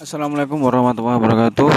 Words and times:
Assalamualaikum 0.00 0.64
warahmatullahi 0.64 1.20
wabarakatuh. 1.20 1.68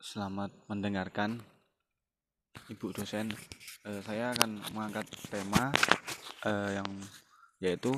Selamat 0.00 0.48
mendengarkan, 0.72 1.36
Ibu 2.72 2.96
dosen. 2.96 3.28
Eh, 3.84 4.00
saya 4.00 4.32
akan 4.32 4.64
mengangkat 4.72 5.04
tema 5.28 5.68
eh, 6.48 6.80
yang 6.80 6.88
yaitu 7.60 7.92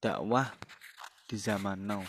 dakwah 0.00 0.48
di 1.28 1.36
zaman 1.36 1.84
now. 1.84 2.00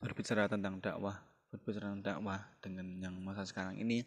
Berbicara 0.00 0.48
tentang 0.48 0.80
dakwah, 0.80 1.20
berbicara 1.52 1.92
tentang 1.92 2.24
dakwah 2.24 2.40
dengan 2.64 2.88
yang 3.04 3.20
masa 3.20 3.44
sekarang 3.44 3.76
ini, 3.76 4.00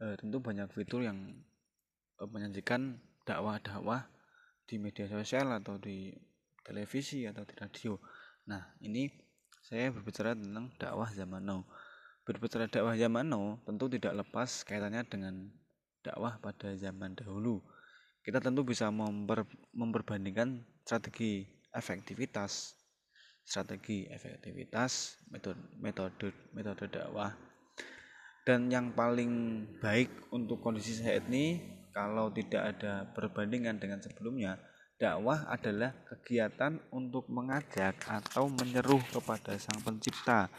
eh, 0.00 0.16
tentu 0.16 0.40
banyak 0.40 0.72
fitur 0.72 1.04
yang 1.04 1.20
eh, 2.16 2.28
menyajikan 2.32 2.96
dakwah-dakwah 3.28 4.08
di 4.64 4.80
media 4.80 5.04
sosial 5.04 5.52
atau 5.52 5.76
di 5.76 6.16
televisi 6.62 7.24
atau 7.26 7.44
di 7.44 7.54
radio. 7.56 7.96
Nah, 8.48 8.62
ini 8.84 9.08
saya 9.60 9.92
berbicara 9.92 10.34
tentang 10.34 10.72
dakwah 10.80 11.10
zaman 11.12 11.42
now. 11.44 11.60
Berbicara 12.24 12.66
dakwah 12.66 12.96
zaman 12.96 13.26
now 13.28 13.58
tentu 13.66 13.86
tidak 13.92 14.24
lepas 14.24 14.64
kaitannya 14.64 15.02
dengan 15.06 15.34
dakwah 16.00 16.40
pada 16.40 16.72
zaman 16.76 17.16
dahulu. 17.16 17.60
Kita 18.20 18.40
tentu 18.40 18.64
bisa 18.64 18.92
memper, 18.92 19.48
memperbandingkan 19.72 20.60
strategi 20.84 21.48
efektivitas, 21.72 22.76
strategi 23.44 24.08
efektivitas, 24.12 25.22
metode 25.32 25.60
metode 25.80 26.28
metode 26.52 26.84
dakwah. 26.92 27.32
Dan 28.44 28.72
yang 28.72 28.96
paling 28.96 29.64
baik 29.78 30.32
untuk 30.32 30.64
kondisi 30.64 30.96
saat 30.96 31.28
ini 31.28 31.60
kalau 31.92 32.32
tidak 32.32 32.76
ada 32.76 33.04
perbandingan 33.12 33.76
dengan 33.76 34.00
sebelumnya 34.00 34.56
Dakwah 35.00 35.48
adalah 35.48 35.96
kegiatan 36.04 36.76
untuk 36.92 37.24
mengajak 37.32 37.96
atau 38.04 38.52
menyeru 38.52 39.00
kepada 39.08 39.56
Sang 39.56 39.80
Pencipta. 39.80 40.52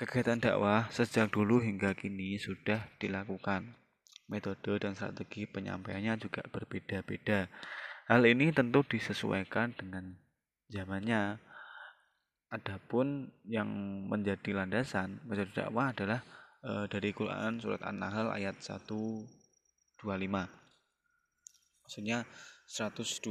Kegiatan 0.00 0.40
dakwah 0.40 0.88
sejak 0.88 1.28
dulu 1.28 1.60
hingga 1.60 1.92
kini 1.92 2.40
sudah 2.40 2.88
dilakukan. 2.96 3.76
Metode 4.32 4.80
dan 4.80 4.96
strategi 4.96 5.44
penyampaiannya 5.44 6.16
juga 6.16 6.40
berbeda-beda. 6.48 7.52
Hal 8.08 8.24
ini 8.24 8.48
tentu 8.48 8.80
disesuaikan 8.80 9.76
dengan 9.76 10.16
zamannya. 10.72 11.36
Adapun 12.48 13.28
yang 13.44 13.68
menjadi 14.08 14.56
landasan 14.56 15.20
metode 15.28 15.52
dakwah 15.52 15.92
adalah 15.92 16.24
e, 16.64 16.88
dari 16.88 17.12
Quran 17.12 17.60
surat 17.60 17.84
An-Nahl 17.84 18.32
ayat 18.32 18.56
125. 18.56 19.28
Maksudnya 21.84 22.24
125. 22.66 23.28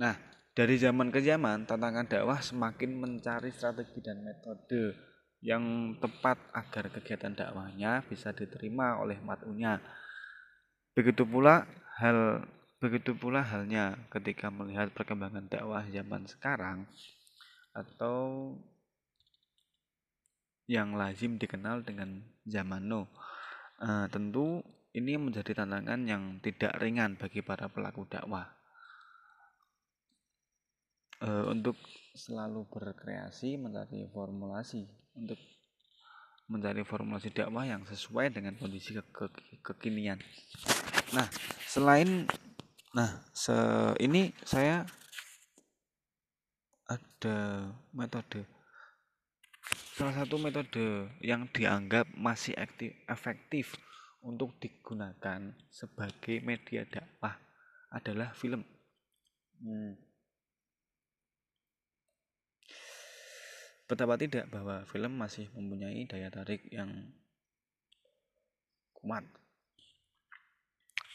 Nah, 0.00 0.14
dari 0.56 0.74
zaman 0.74 1.14
ke 1.14 1.22
zaman, 1.22 1.68
tantangan 1.68 2.08
dakwah 2.08 2.42
semakin 2.42 2.98
mencari 2.98 3.54
strategi 3.54 4.02
dan 4.02 4.26
metode 4.26 4.96
yang 5.38 5.94
tepat 6.02 6.34
agar 6.50 6.90
kegiatan 6.90 7.30
dakwahnya 7.30 8.02
bisa 8.10 8.34
diterima 8.34 8.98
oleh 8.98 9.22
matunya. 9.22 9.78
Begitu 10.98 11.22
pula 11.22 11.62
hal 12.02 12.42
begitu 12.82 13.14
pula 13.14 13.42
halnya 13.42 13.94
ketika 14.10 14.50
melihat 14.50 14.90
perkembangan 14.90 15.46
dakwah 15.46 15.86
zaman 15.86 16.26
sekarang 16.26 16.86
atau 17.74 18.54
yang 20.68 20.98
lazim 20.98 21.40
dikenal 21.40 21.86
dengan 21.86 22.20
zaman 22.44 22.84
now. 22.84 23.06
Uh, 23.78 24.10
tentu 24.10 24.60
ini 24.98 25.14
menjadi 25.14 25.62
tantangan 25.62 26.00
yang 26.04 26.42
tidak 26.42 26.74
ringan 26.82 27.14
bagi 27.14 27.40
para 27.40 27.70
pelaku 27.70 28.04
dakwah. 28.10 28.46
E, 31.18 31.30
untuk 31.50 31.78
selalu 32.14 32.66
berkreasi 32.70 33.58
mencari 33.58 34.06
formulasi 34.10 34.86
untuk 35.18 35.38
mencari 36.50 36.82
formulasi 36.82 37.30
dakwah 37.30 37.66
yang 37.66 37.82
sesuai 37.86 38.34
dengan 38.34 38.58
kondisi 38.58 38.98
ke 38.98 39.02
ke 39.10 39.26
kekinian. 39.62 40.18
Nah, 41.14 41.26
selain 41.66 42.26
nah, 42.94 43.22
se 43.30 43.54
ini 44.02 44.34
saya 44.42 44.86
ada 46.88 47.68
metode 47.92 48.58
salah 49.98 50.14
satu 50.14 50.38
metode 50.38 51.10
yang 51.18 51.50
dianggap 51.50 52.06
masih 52.14 52.54
aktif, 52.54 52.94
efektif 53.10 53.74
untuk 54.22 54.58
digunakan 54.58 55.54
sebagai 55.70 56.42
media 56.42 56.82
dakwah 56.88 57.38
adalah 57.94 58.34
film. 58.34 58.66
Hmm. 59.62 59.94
Betapa 63.88 64.20
tidak 64.20 64.52
bahwa 64.52 64.84
film 64.84 65.16
masih 65.16 65.48
mempunyai 65.56 66.04
daya 66.04 66.28
tarik 66.28 66.68
yang 66.68 67.08
kuat 68.92 69.24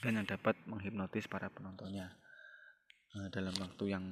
dan 0.02 0.18
yang 0.18 0.28
dapat 0.28 0.58
menghipnotis 0.66 1.30
para 1.30 1.54
penontonnya 1.54 2.18
nah, 3.14 3.30
dalam 3.30 3.54
waktu 3.62 3.94
yang 3.94 4.06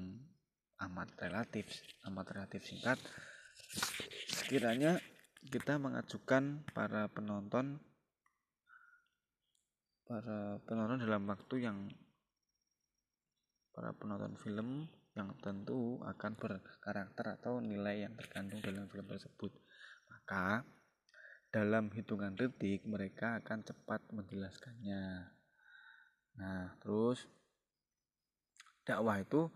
amat 0.77 1.09
relatif, 1.17 1.67
amat 2.05 2.25
relatif 2.37 2.61
singkat. 2.69 3.01
Sekiranya 4.29 5.01
kita 5.49 5.81
mengajukan 5.81 6.61
para 6.69 7.09
penonton 7.09 7.81
para 10.11 10.59
penonton 10.67 11.07
dalam 11.07 11.23
waktu 11.23 11.55
yang 11.63 11.87
para 13.71 13.95
penonton 13.95 14.35
film 14.43 14.83
yang 15.15 15.31
tentu 15.39 16.03
akan 16.03 16.35
berkarakter 16.35 17.39
atau 17.39 17.63
nilai 17.63 18.03
yang 18.03 18.11
terkandung 18.19 18.59
dalam 18.59 18.91
film 18.91 19.07
tersebut. 19.07 19.55
Maka 20.11 20.67
dalam 21.47 21.87
hitungan 21.95 22.35
detik 22.35 22.83
mereka 22.83 23.39
akan 23.39 23.63
cepat 23.63 24.03
menjelaskannya. 24.11 25.31
Nah 26.35 26.75
terus 26.83 27.23
dakwah 28.83 29.15
itu 29.23 29.47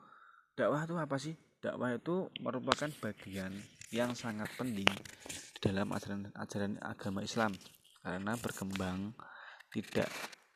dakwah 0.55 0.87
itu 0.87 0.95
apa 0.95 1.19
sih? 1.19 1.35
Dakwah 1.59 1.99
itu 1.99 2.31
merupakan 2.39 2.87
bagian 3.03 3.51
yang 3.91 4.15
sangat 4.15 4.47
penting 4.55 4.87
dalam 5.59 5.91
ajaran 5.91 6.31
ajaran 6.31 6.79
agama 6.79 7.27
Islam. 7.27 7.51
Karena 7.99 8.39
berkembang 8.39 9.11
tidak 9.75 10.07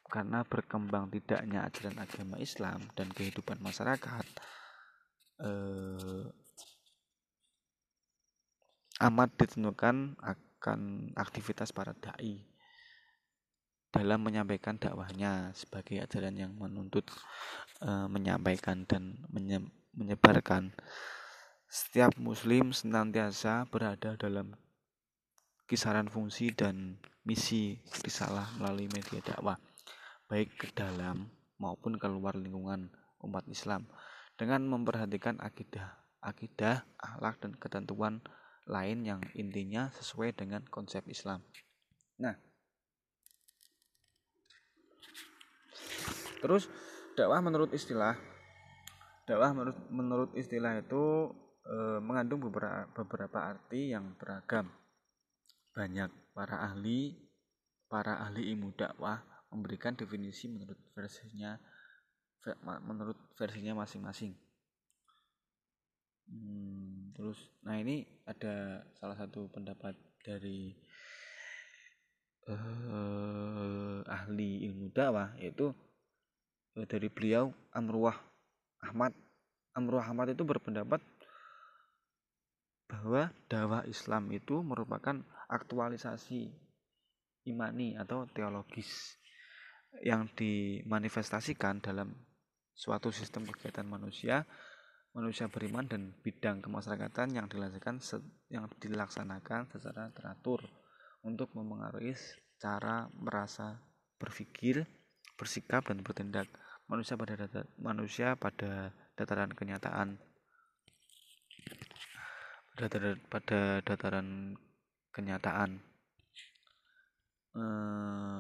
karena 0.09 0.41
berkembang 0.43 1.13
tidaknya 1.13 1.69
ajaran 1.69 2.01
agama 2.01 2.35
Islam 2.41 2.81
dan 2.97 3.13
kehidupan 3.13 3.61
masyarakat 3.61 4.25
eh, 5.45 6.25
amat 8.99 9.29
ditentukan 9.39 10.19
akan 10.19 11.13
aktivitas 11.15 11.71
para 11.71 11.95
dai 11.95 12.43
dalam 13.89 14.21
menyampaikan 14.21 14.77
dakwahnya 14.77 15.49
sebagai 15.57 16.01
ajaran 16.03 16.35
yang 16.37 16.53
menuntut 16.57 17.05
eh, 17.81 18.07
menyampaikan 18.09 18.85
dan 18.85 19.17
menye 19.29 19.61
menyebarkan. 19.93 20.73
Setiap 21.69 22.17
muslim 22.17 22.73
senantiasa 22.73 23.69
berada 23.69 24.17
dalam 24.17 24.57
kisaran 25.69 26.09
fungsi 26.09 26.49
dan 26.49 26.97
misi 27.21 27.77
risalah 28.01 28.49
melalui 28.57 28.89
media 28.89 29.21
dakwah 29.21 29.53
baik 30.29 30.61
ke 30.61 30.67
dalam 30.77 31.25
maupun 31.57 31.97
keluar 31.97 32.37
lingkungan 32.37 32.93
umat 33.25 33.43
Islam 33.49 33.89
dengan 34.37 34.63
memperhatikan 34.69 35.41
akidah, 35.41 35.99
akidah, 36.21 36.85
akhlak 37.01 37.41
dan 37.41 37.57
ketentuan 37.57 38.21
lain 38.69 39.01
yang 39.03 39.21
intinya 39.33 39.89
sesuai 39.97 40.37
dengan 40.37 40.61
konsep 40.69 41.01
Islam. 41.09 41.41
Nah, 42.21 42.37
terus 46.39 46.69
dakwah 47.17 47.41
menurut 47.41 47.73
istilah 47.73 48.13
dakwah 49.25 49.51
menurut 49.51 49.77
menurut 49.89 50.31
istilah 50.37 50.77
itu 50.79 51.33
e, 51.65 51.99
mengandung 52.05 52.45
beberapa 52.45 52.85
beberapa 52.93 53.49
arti 53.49 53.91
yang 53.97 54.13
beragam. 54.15 54.69
Banyak 55.73 56.37
para 56.37 56.69
ahli 56.69 57.17
para 57.89 58.21
ahli 58.21 58.53
ilmu 58.53 58.77
dakwah 58.77 59.38
memberikan 59.49 59.97
definisi 59.97 60.45
menurut 60.49 60.77
versinya 60.93 61.57
menurut 62.87 63.17
versinya 63.35 63.75
masing-masing. 63.83 64.31
Hmm, 66.29 67.11
terus, 67.17 67.37
nah 67.65 67.75
ini 67.75 68.05
ada 68.23 68.85
salah 69.01 69.17
satu 69.17 69.49
pendapat 69.49 69.97
dari 70.21 70.77
uh, 72.47 74.05
ahli 74.05 74.69
ilmu 74.69 74.93
dakwah 74.93 75.33
yaitu 75.41 75.73
uh, 76.77 76.85
dari 76.85 77.09
beliau 77.09 77.49
Amruah 77.73 78.15
Ahmad. 78.85 79.11
Amruah 79.73 80.05
Ahmad 80.05 80.31
itu 80.31 80.45
berpendapat 80.45 81.01
bahwa 82.89 83.29
dakwah 83.49 83.85
Islam 83.85 84.29
itu 84.33 84.61
merupakan 84.61 85.21
aktualisasi 85.49 86.49
imani 87.49 87.97
atau 87.97 88.29
teologis 88.29 89.18
yang 90.05 90.29
dimanifestasikan 90.37 91.81
dalam 91.83 92.13
suatu 92.71 93.11
sistem 93.11 93.43
kegiatan 93.49 93.83
manusia 93.83 94.47
manusia 95.11 95.49
beriman 95.49 95.89
dan 95.89 96.13
bidang 96.21 96.61
kemasyarakatan 96.61 97.33
yang 97.33 97.49
dilaksanakan 97.49 97.99
yang 98.53 98.69
dilaksanakan 98.77 99.67
secara 99.73 100.13
teratur 100.13 100.61
untuk 101.25 101.51
memengaruhi 101.57 102.15
cara 102.59 103.09
merasa 103.15 103.79
berpikir, 104.19 104.83
bersikap 105.39 105.87
dan 105.87 106.03
bertindak 106.03 106.47
manusia 106.87 107.15
pada 107.15 107.35
data, 107.39 107.61
manusia 107.79 108.35
pada 108.35 108.91
dataran 109.15 109.51
kenyataan. 109.55 110.19
Pada, 112.79 113.15
pada 113.27 113.59
dataran 113.83 114.55
kenyataan. 115.11 115.83
Eh, 117.59 118.39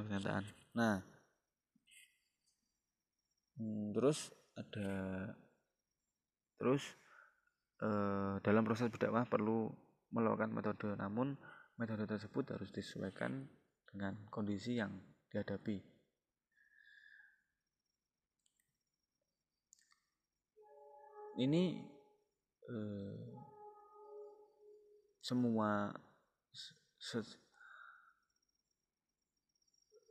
kenyataan 0.00 0.44
nah 0.72 1.04
hmm, 3.60 3.92
terus 3.92 4.32
ada 4.56 4.90
terus 6.56 6.82
eh, 7.82 8.34
dalam 8.40 8.62
proses 8.62 8.88
berdakwah 8.88 9.26
perlu 9.26 9.66
melakukan 10.12 10.52
metode. 10.52 10.94
Namun 10.94 11.34
metode 11.80 12.04
tersebut 12.04 12.54
harus 12.54 12.70
disesuaikan 12.70 13.48
dengan 13.88 14.14
kondisi 14.28 14.78
yang 14.78 14.92
dihadapi. 15.32 15.80
Ini 21.42 21.64
eh, 22.68 23.32
semua 25.24 25.88
se, 27.00 27.18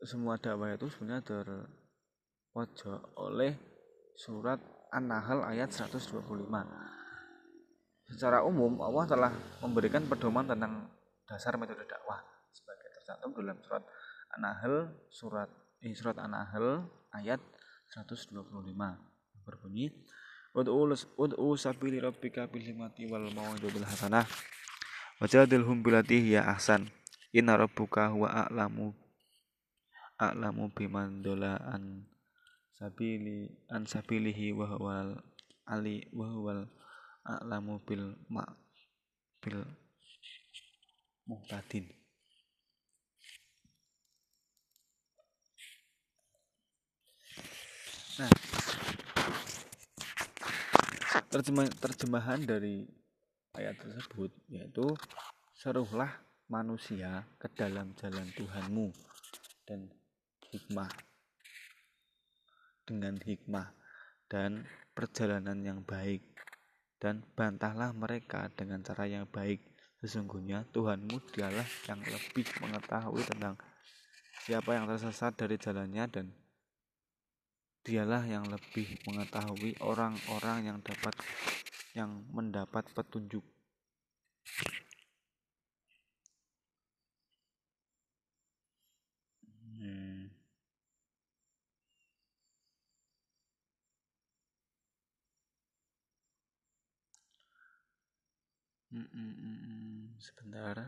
semua 0.02 0.38
dakwah 0.42 0.74
itu 0.74 0.90
sebenarnya 0.90 1.22
terpojok 1.22 3.02
oleh 3.22 3.54
surat 4.18 4.58
An-Nahl 4.92 5.46
ayat 5.46 5.72
125. 5.72 6.20
Secara 8.12 8.44
umum 8.44 8.82
Allah 8.84 9.06
telah 9.08 9.32
memberikan 9.64 10.04
pedoman 10.04 10.44
tentang 10.44 10.90
dasar 11.24 11.56
metode 11.56 11.88
dakwah 11.88 12.20
sebagai 12.52 12.92
tercantum 13.00 13.32
dalam 13.40 13.58
surat 13.64 13.84
An-Nahl 14.36 14.90
surat 15.08 15.50
eh, 15.80 15.96
surat 15.96 16.20
An-Nahl 16.20 16.84
ayat 17.16 17.40
125 17.96 18.36
berbunyi 19.48 19.92
Ud'u 20.52 21.56
sabili 21.56 22.04
rabbika 22.04 22.44
bil 22.52 22.60
hikmati 22.60 23.08
wal 23.08 23.32
mau'izatil 23.32 23.88
hasanah 23.88 24.28
wajadilhum 25.24 25.80
bilati 25.80 26.36
ya 26.36 26.44
ahsan 26.52 26.92
inna 27.32 27.56
rabbuka 27.56 28.12
huwa 28.12 28.28
a'lamu 28.28 28.92
a'lamu 30.22 30.70
biman 30.70 31.26
dolaan 31.26 32.06
sabili 32.78 33.50
an 33.74 33.90
sabilihi 33.90 34.54
wa 34.54 34.70
huwal 34.70 35.18
ali 35.66 36.06
wa 36.14 36.30
huwal 36.30 36.62
a'lamu 37.26 37.82
bil 37.82 38.14
ma 38.30 38.46
bil 39.42 39.66
muhtadin. 41.26 41.90
Nah 48.22 48.30
terjemah, 51.32 51.66
terjemahan 51.80 52.44
dari 52.44 52.84
ayat 53.56 53.80
tersebut 53.80 54.36
yaitu 54.52 54.84
seruhlah 55.56 56.12
manusia 56.52 57.24
ke 57.40 57.48
dalam 57.56 57.96
jalan 57.96 58.28
Tuhanmu 58.36 58.92
dan 59.64 59.88
hikmah. 60.52 60.92
Dengan 62.84 63.16
hikmah 63.18 63.68
dan 64.28 64.68
perjalanan 64.92 65.60
yang 65.64 65.80
baik. 65.88 66.22
Dan 67.02 67.26
bantahlah 67.34 67.96
mereka 67.96 68.52
dengan 68.54 68.84
cara 68.86 69.10
yang 69.10 69.26
baik. 69.26 69.64
Sesungguhnya 70.04 70.68
Tuhanmu 70.70 71.18
dialah 71.34 71.66
yang 71.90 72.02
lebih 72.04 72.46
mengetahui 72.62 73.24
tentang 73.26 73.58
siapa 74.42 74.74
yang 74.74 74.90
tersesat 74.90 75.38
dari 75.38 75.58
jalannya 75.62 76.06
dan 76.10 76.26
dialah 77.82 78.26
yang 78.26 78.46
lebih 78.46 78.98
mengetahui 79.10 79.78
orang-orang 79.82 80.70
yang 80.70 80.78
dapat 80.82 81.14
yang 81.98 82.26
mendapat 82.30 82.86
petunjuk 82.94 83.42
Sebentar. 98.92 100.84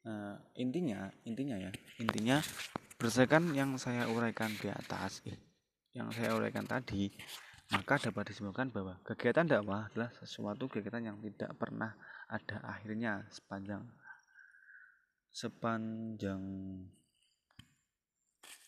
Nah, 0.00 0.38
intinya, 0.54 1.10
intinya 1.26 1.58
ya, 1.58 1.74
intinya 1.98 2.38
berdasarkan 2.96 3.50
yang 3.52 3.74
saya 3.76 4.06
uraikan 4.06 4.54
di 4.62 4.70
atas, 4.70 5.20
yang 5.90 6.08
saya 6.14 6.38
uraikan 6.38 6.64
tadi, 6.64 7.10
maka 7.70 8.10
dapat 8.10 8.34
disimpulkan 8.34 8.74
bahwa 8.74 8.98
kegiatan 9.06 9.46
dakwah 9.46 9.86
adalah 9.90 10.10
sesuatu 10.18 10.66
kegiatan 10.66 11.14
yang 11.14 11.18
tidak 11.22 11.54
pernah 11.54 11.94
ada 12.26 12.58
akhirnya 12.66 13.22
sepanjang 13.30 13.86
sepanjang 15.30 16.42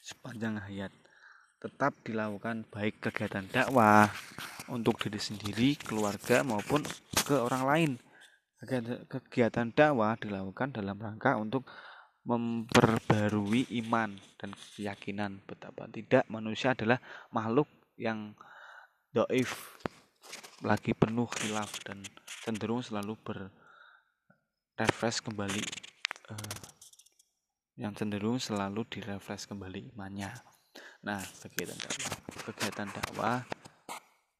sepanjang 0.02 0.54
hayat 0.62 0.92
tetap 1.62 1.94
dilakukan 2.02 2.66
baik 2.74 2.98
kegiatan 2.98 3.46
dakwah 3.46 4.10
untuk 4.66 4.98
diri 4.98 5.22
sendiri, 5.22 5.78
keluarga 5.78 6.42
maupun 6.42 6.82
ke 7.22 7.38
orang 7.38 7.62
lain. 7.62 7.90
Kegiatan 9.06 9.70
dakwah 9.70 10.18
dilakukan 10.18 10.74
dalam 10.74 10.98
rangka 10.98 11.38
untuk 11.38 11.66
memperbarui 12.22 13.66
iman 13.82 14.14
dan 14.38 14.54
keyakinan 14.54 15.42
betapa 15.42 15.90
tidak 15.90 16.22
manusia 16.30 16.70
adalah 16.70 17.02
makhluk 17.34 17.66
yang 17.98 18.34
doif 19.12 19.76
lagi 20.64 20.96
penuh 20.96 21.28
hilaf 21.44 21.68
dan 21.84 22.00
cenderung 22.40 22.80
selalu 22.80 23.12
berrefresh 23.20 25.20
kembali 25.20 25.60
uh, 26.32 26.64
yang 27.76 27.92
cenderung 27.92 28.40
selalu 28.40 28.88
direfresh 28.88 29.52
kembali 29.52 29.92
imannya. 29.92 30.32
Nah, 31.04 31.20
kegiatan 31.44 31.76
dakwah, 31.76 32.16
kegiatan 32.48 32.88
dakwah, 32.88 33.38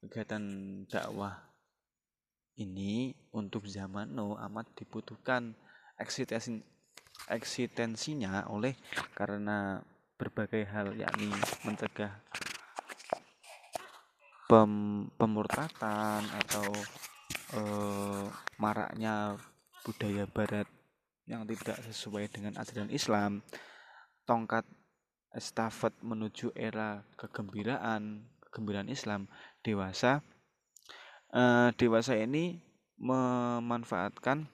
kegiatan 0.00 0.45
dakwah 0.88 1.37
ini 2.57 3.12
untuk 3.37 3.69
zaman 3.69 4.17
no 4.17 4.41
amat 4.41 4.73
dibutuhkan 4.73 5.52
eksistensi 6.00 6.64
eksistensinya 7.29 8.49
oleh 8.49 8.73
karena 9.12 9.85
berbagai 10.17 10.64
hal 10.64 10.97
yakni 10.97 11.29
mencegah 11.69 12.25
pem, 14.47 14.73
pemurtadan 15.19 16.23
atau 16.45 16.69
eh, 17.59 18.27
maraknya 18.59 19.37
budaya 19.83 20.25
barat 20.31 20.69
yang 21.27 21.47
tidak 21.47 21.79
sesuai 21.87 22.31
dengan 22.31 22.59
ajaran 22.59 22.91
Islam 22.91 23.43
tongkat 24.27 24.67
estafet 25.33 25.95
menuju 26.03 26.53
era 26.55 27.03
kegembiraan 27.19 28.27
kegembiraan 28.49 28.91
Islam 28.91 29.31
dewasa 29.65 30.21
eh, 31.33 31.69
dewasa 31.79 32.19
ini 32.19 32.61
memanfaatkan 33.01 34.47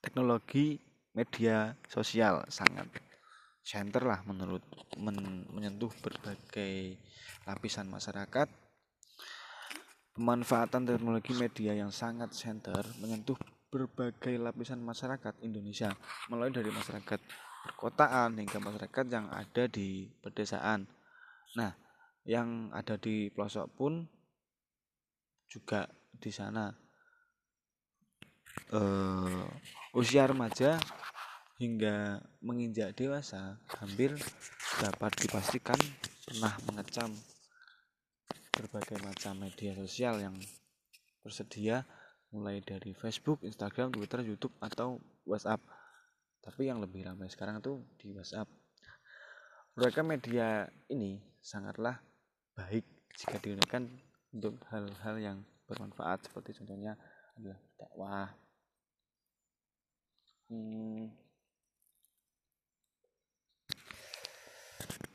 teknologi 0.00 0.80
media 1.12 1.74
sosial 1.90 2.46
sangat 2.48 2.86
center 3.68 4.00
lah 4.08 4.24
menurut 4.24 4.64
men, 4.96 5.44
menyentuh 5.52 5.92
berbagai 6.00 6.96
lapisan 7.44 7.84
masyarakat 7.92 8.48
Pemanfaatan 10.18 10.82
teknologi 10.82 11.30
media 11.30 11.78
yang 11.78 11.94
sangat 11.94 12.34
center 12.34 12.82
menyentuh 12.98 13.38
berbagai 13.70 14.34
lapisan 14.34 14.82
masyarakat 14.82 15.30
Indonesia, 15.46 15.94
mulai 16.26 16.50
dari 16.50 16.74
masyarakat 16.74 17.22
perkotaan 17.70 18.34
hingga 18.34 18.58
masyarakat 18.58 19.04
yang 19.14 19.30
ada 19.30 19.70
di 19.70 20.10
pedesaan. 20.18 20.90
Nah, 21.54 21.70
yang 22.26 22.66
ada 22.74 22.98
di 22.98 23.30
pelosok 23.30 23.66
pun 23.78 24.02
juga 25.46 25.86
di 26.18 26.34
sana. 26.34 26.66
Uh, 28.74 29.46
usia 29.94 30.26
remaja 30.26 30.82
hingga 31.58 32.22
menginjak 32.38 32.94
dewasa 32.94 33.58
hampir 33.82 34.14
dapat 34.78 35.10
dipastikan 35.18 35.78
pernah 36.22 36.54
mengecam 36.70 37.10
berbagai 38.54 38.98
macam 39.02 39.42
media 39.42 39.74
sosial 39.74 40.22
yang 40.22 40.34
tersedia 41.22 41.82
mulai 42.30 42.62
dari 42.62 42.94
Facebook, 42.94 43.42
Instagram, 43.42 43.90
Twitter, 43.90 44.22
YouTube 44.22 44.54
atau 44.62 45.02
WhatsApp. 45.26 45.58
Tapi 46.42 46.70
yang 46.70 46.78
lebih 46.78 47.10
ramai 47.10 47.26
sekarang 47.26 47.58
itu 47.58 47.82
di 47.98 48.14
WhatsApp. 48.14 48.46
Mereka 49.78 50.02
media 50.06 50.66
ini 50.90 51.18
sangatlah 51.42 51.98
baik 52.54 52.86
jika 53.14 53.38
digunakan 53.42 53.82
untuk 54.34 54.58
hal-hal 54.70 55.16
yang 55.18 55.38
bermanfaat 55.66 56.30
seperti 56.30 56.54
contohnya 56.62 56.94
adalah 57.38 57.58
dakwah. 57.78 58.28
Hmm. 60.48 61.27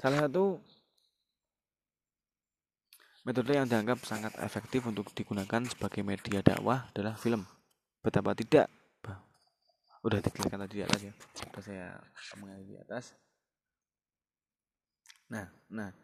Salah 0.04 0.28
satu 0.28 0.60
metode 3.24 3.56
yang 3.56 3.64
dianggap 3.64 4.04
sangat 4.04 4.36
efektif 4.44 4.84
untuk 4.84 5.08
digunakan 5.16 5.64
sebagai 5.64 6.04
media 6.04 6.44
dakwah 6.44 6.92
adalah 6.92 7.16
film. 7.16 7.48
Betapa 8.04 8.36
tidak? 8.36 8.68
Udah 10.04 10.20
dikatakan 10.20 10.68
tadi 10.68 10.76
di 10.76 10.84
atas 10.84 11.00
ya. 11.08 11.14
Sudah 11.16 11.64
saya 11.64 11.88
omongin 12.36 12.68
di 12.68 12.76
atas. 12.76 13.16
Nah, 15.32 15.48
nah. 15.72 15.96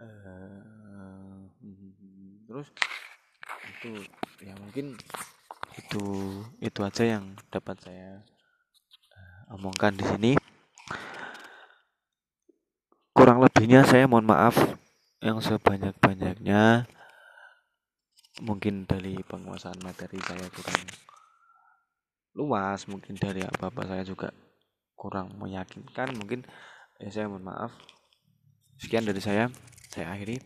Uh, 0.00 1.44
terus 2.48 2.72
itu 3.68 4.00
ya 4.40 4.56
mungkin 4.56 4.96
itu 5.76 6.04
itu 6.56 6.80
aja 6.80 7.04
yang 7.04 7.36
dapat 7.52 7.76
saya 7.84 8.24
uh, 9.12 9.60
omongkan 9.60 9.92
di 9.92 10.04
sini 10.08 10.32
kurang 13.20 13.44
lebihnya 13.44 13.84
saya 13.84 14.08
mohon 14.08 14.24
maaf 14.24 14.56
yang 15.20 15.44
sebanyak-banyaknya. 15.44 16.88
Mungkin 18.40 18.88
dari 18.88 19.20
penguasaan 19.28 19.76
materi 19.84 20.16
saya 20.24 20.48
kurang 20.48 20.80
luas 22.32 22.88
mungkin 22.88 23.20
dari 23.20 23.44
apa-apa 23.44 23.92
saya 23.92 24.08
juga 24.08 24.32
kurang 24.96 25.36
meyakinkan. 25.36 26.16
Mungkin 26.16 26.48
ya 26.96 27.12
saya 27.12 27.28
mohon 27.28 27.44
maaf. 27.44 27.76
Sekian 28.80 29.04
dari 29.04 29.20
saya. 29.20 29.52
Saya 29.92 30.16
akhiri. 30.16 30.40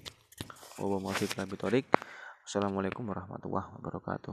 Wassalamualaikum 2.42 3.06
warahmatullahi 3.06 3.70
wabarakatuh 3.78 4.32